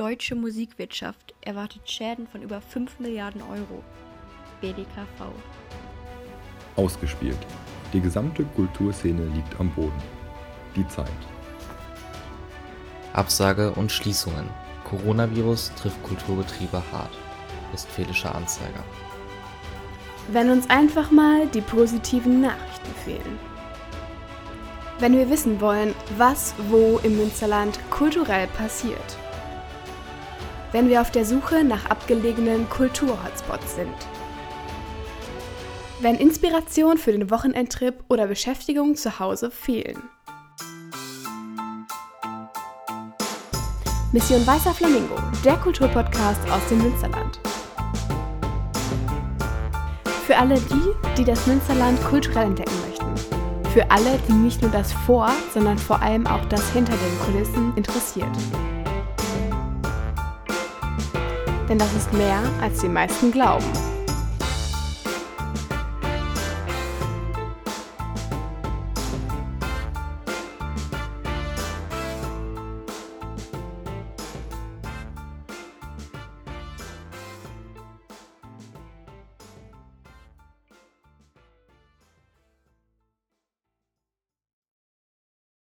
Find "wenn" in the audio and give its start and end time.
20.32-20.48, 24.98-25.12, 30.72-30.88, 36.00-36.16